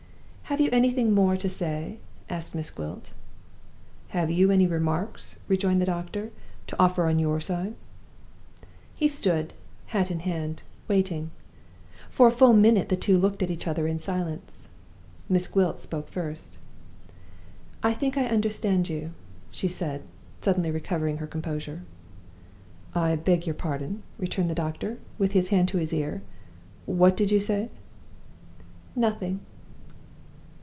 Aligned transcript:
"Have 0.51 0.59
you 0.59 0.69
anything 0.73 1.13
more 1.13 1.37
to 1.37 1.47
say?" 1.47 1.99
asked 2.29 2.53
Miss 2.55 2.69
Gwilt. 2.69 3.11
"Have 4.09 4.29
you 4.29 4.51
any 4.51 4.67
remarks," 4.67 5.37
rejoined 5.47 5.79
the 5.79 5.85
doctor, 5.85 6.29
"to 6.67 6.75
offer 6.77 7.07
on 7.07 7.19
your 7.19 7.39
side?" 7.39 7.73
He 8.93 9.07
stood, 9.07 9.53
hat 9.95 10.11
in 10.11 10.19
hand, 10.19 10.63
waiting. 10.89 11.31
For 12.09 12.27
a 12.27 12.31
full 12.31 12.51
minute 12.51 12.89
the 12.89 12.97
two 12.97 13.17
looked 13.17 13.41
at 13.41 13.49
each 13.49 13.65
other 13.65 13.87
in 13.87 13.97
silence. 13.99 14.67
Miss 15.29 15.47
Gwilt 15.47 15.79
spoke 15.79 16.09
first. 16.09 16.57
"I 17.81 17.93
think 17.93 18.17
I 18.17 18.25
understand 18.25 18.89
you," 18.89 19.11
she 19.51 19.69
said, 19.69 20.03
suddenly 20.41 20.69
recovering 20.69 21.19
her 21.19 21.27
composure. 21.27 21.83
"I 22.93 23.15
beg 23.15 23.45
your 23.47 23.55
pardon," 23.55 24.03
returned 24.17 24.49
the 24.49 24.53
doctor, 24.65 24.97
with 25.17 25.31
his 25.31 25.47
hand 25.47 25.69
to 25.69 25.77
his 25.77 25.93
ear. 25.93 26.21
"What 26.85 27.15
did 27.15 27.31
you 27.31 27.39
say?" 27.39 27.69
"Nothing." 28.97 29.39